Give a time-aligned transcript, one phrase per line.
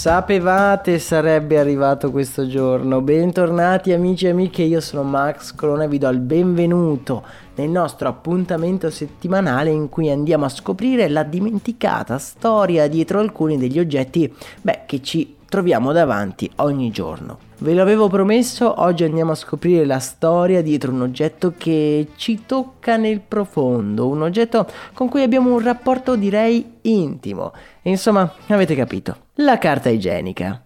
[0.00, 3.02] Sapevate sarebbe arrivato questo giorno.
[3.02, 7.22] Bentornati amici e amiche, io sono Max Corona e vi do il benvenuto
[7.56, 13.78] nel nostro appuntamento settimanale in cui andiamo a scoprire la dimenticata storia dietro alcuni degli
[13.78, 17.48] oggetti beh, che ci troviamo davanti ogni giorno.
[17.58, 22.96] Ve l'avevo promesso, oggi andiamo a scoprire la storia dietro un oggetto che ci tocca
[22.96, 27.52] nel profondo, un oggetto con cui abbiamo un rapporto direi intimo.
[27.82, 30.64] Insomma, avete capito, la carta igienica.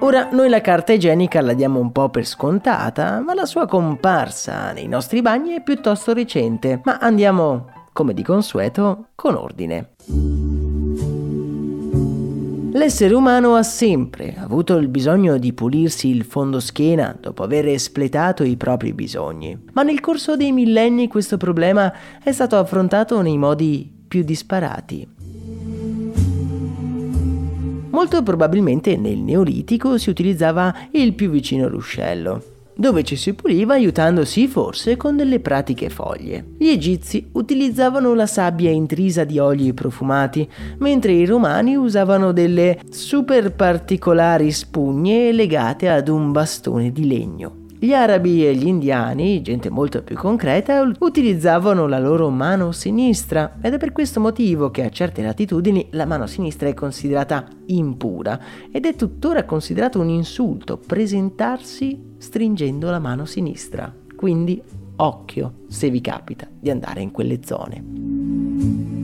[0.00, 4.70] Ora noi la carta igienica la diamo un po' per scontata, ma la sua comparsa
[4.70, 6.80] nei nostri bagni è piuttosto recente.
[6.84, 9.92] Ma andiamo, come di consueto, con ordine.
[12.72, 18.44] L'essere umano ha sempre avuto il bisogno di pulirsi il fondo schiena dopo aver espletato
[18.44, 21.90] i propri bisogni, ma nel corso dei millenni questo problema
[22.22, 25.08] è stato affrontato nei modi più disparati.
[27.88, 34.46] Molto probabilmente nel Neolitico si utilizzava il più vicino ruscello, dove ci si puliva aiutandosi
[34.46, 36.44] forse con delle pratiche foglie.
[36.58, 43.54] Gli egizi utilizzavano la sabbia intrisa di oli profumati, mentre i romani usavano delle super
[43.54, 47.64] particolari spugne legate ad un bastone di legno.
[47.86, 53.74] Gli arabi e gli indiani, gente molto più concreta, utilizzavano la loro mano sinistra ed
[53.74, 58.40] è per questo motivo che a certe latitudini la mano sinistra è considerata impura
[58.72, 63.94] ed è tuttora considerato un insulto presentarsi stringendo la mano sinistra.
[64.16, 64.60] Quindi
[64.96, 68.95] occhio se vi capita di andare in quelle zone.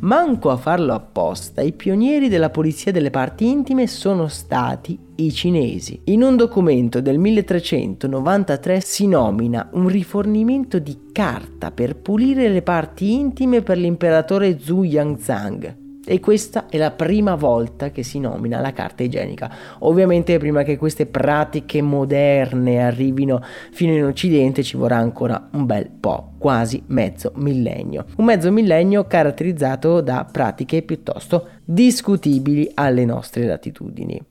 [0.00, 6.00] Manco a farlo apposta, i pionieri della pulizia delle parti intime sono stati i cinesi.
[6.04, 13.12] In un documento del 1393 si nomina un rifornimento di carta per pulire le parti
[13.12, 18.72] intime per l'imperatore Zhu Yangzhang e questa è la prima volta che si nomina la
[18.72, 19.50] carta igienica.
[19.80, 23.42] Ovviamente prima che queste pratiche moderne arrivino
[23.72, 28.06] fino in Occidente ci vorrà ancora un bel po', quasi mezzo millennio.
[28.16, 34.24] Un mezzo millennio caratterizzato da pratiche piuttosto discutibili alle nostre latitudini.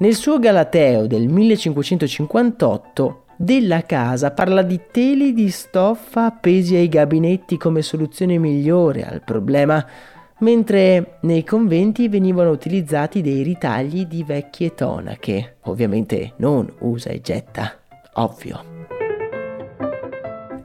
[0.00, 7.56] Nel suo Galateo del 1558 della casa, parla di teli di stoffa appesi ai gabinetti
[7.56, 9.84] come soluzione migliore al problema,
[10.40, 17.78] mentre nei conventi venivano utilizzati dei ritagli di vecchie tonache, ovviamente non usa e getta,
[18.14, 18.77] ovvio.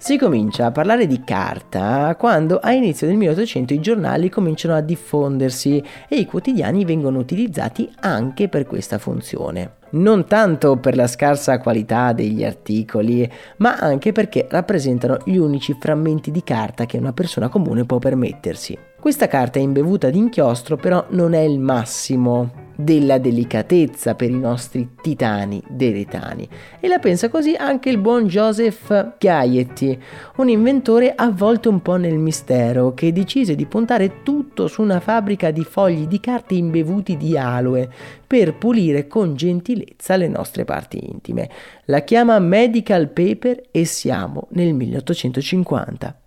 [0.03, 4.81] Si comincia a parlare di carta quando a inizio del 1800 i giornali cominciano a
[4.81, 11.59] diffondersi e i quotidiani vengono utilizzati anche per questa funzione non tanto per la scarsa
[11.59, 17.47] qualità degli articoli, ma anche perché rappresentano gli unici frammenti di carta che una persona
[17.47, 18.75] comune può permettersi.
[18.99, 24.37] Questa carta è imbevuta di inchiostro, però non è il massimo della delicatezza per i
[24.37, 26.47] nostri titani deretani.
[26.79, 30.01] E la pensa così anche il buon Joseph Gaietti,
[30.37, 35.51] un inventore avvolto un po' nel mistero, che decise di puntare tutto su una fabbrica
[35.51, 37.89] di fogli di carte imbevuti di aloe
[38.25, 41.49] per pulire con gentilezza le nostre parti intime.
[41.85, 46.22] La chiama Medical Paper e siamo nel 1850.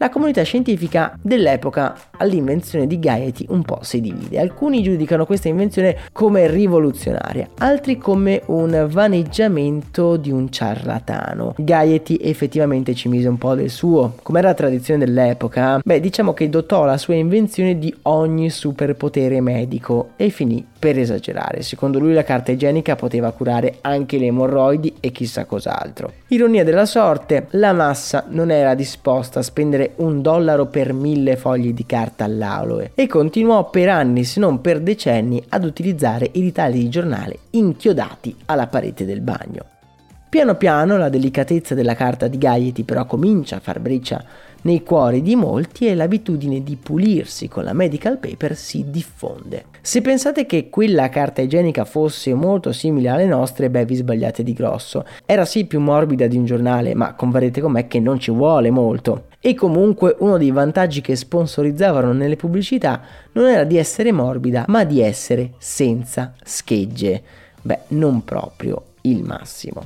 [0.00, 4.38] La comunità scientifica dell'epoca all'invenzione di Gaiety un po' si divide.
[4.38, 11.54] Alcuni giudicano questa invenzione come rivoluzionaria, altri come un vaneggiamento di un ciarlatano.
[11.58, 15.80] Gaiety effettivamente ci mise un po' del suo, come era la tradizione dell'epoca.
[15.82, 21.62] Beh, diciamo che dotò la sua invenzione di ogni superpotere medico e finì per esagerare.
[21.62, 26.12] Secondo lui la carta igienica poteva curare anche le emorroidi e chissà cos'altro.
[26.28, 31.72] Ironia della sorte, la massa non era disposta a spendere un dollaro per mille fogli
[31.72, 36.78] di carta all'aloe e continuò per anni se non per decenni ad utilizzare i ritagli
[36.78, 39.64] di giornale inchiodati alla parete del bagno.
[40.28, 44.22] Piano piano la delicatezza della carta di Gaiety però comincia a far breccia
[44.62, 49.66] nei cuori di molti e l'abitudine di pulirsi con la medical paper si diffonde.
[49.80, 54.52] Se pensate che quella carta igienica fosse molto simile alle nostre, beh vi sbagliate di
[54.52, 55.06] grosso.
[55.24, 58.70] Era sì più morbida di un giornale, ma converrete con me che non ci vuole
[58.70, 59.27] molto.
[59.40, 63.00] E comunque uno dei vantaggi che sponsorizzavano nelle pubblicità
[63.32, 67.22] non era di essere morbida, ma di essere senza schegge.
[67.62, 69.84] Beh, non proprio il massimo.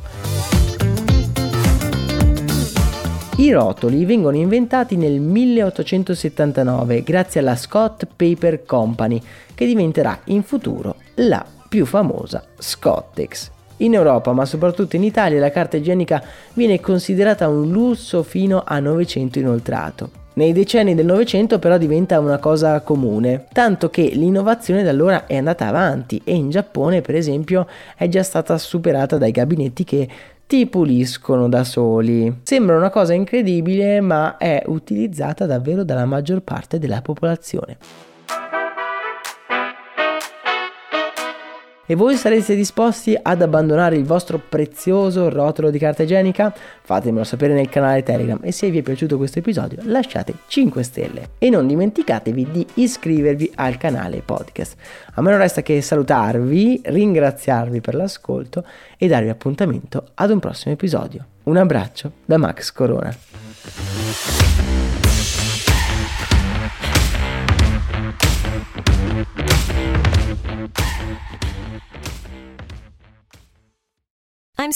[3.36, 9.20] I rotoli vengono inventati nel 1879 grazie alla Scott Paper Company,
[9.54, 13.50] che diventerà in futuro la più famosa Scottex.
[13.82, 16.22] In Europa, ma soprattutto in Italia, la carta igienica
[16.54, 20.10] viene considerata un lusso fino a 900 inoltrato.
[20.34, 25.36] Nei decenni del Novecento però diventa una cosa comune, tanto che l'innovazione da allora è
[25.36, 30.08] andata avanti e in Giappone per esempio è già stata superata dai gabinetti che
[30.46, 32.40] ti puliscono da soli.
[32.44, 37.76] Sembra una cosa incredibile ma è utilizzata davvero dalla maggior parte della popolazione.
[41.92, 46.50] E voi sareste disposti ad abbandonare il vostro prezioso rotolo di carta igienica?
[46.80, 51.28] Fatemelo sapere nel canale Telegram e se vi è piaciuto questo episodio lasciate 5 stelle
[51.36, 54.74] e non dimenticatevi di iscrivervi al canale podcast.
[55.12, 58.64] A me non resta che salutarvi, ringraziarvi per l'ascolto
[58.96, 61.26] e darvi appuntamento ad un prossimo episodio.
[61.42, 63.14] Un abbraccio da Max Corona.